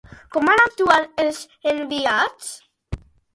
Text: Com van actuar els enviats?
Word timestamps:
Com 0.35 0.47
van 0.51 0.61
actuar 0.61 0.95
els 1.25 1.41
enviats? 1.73 2.49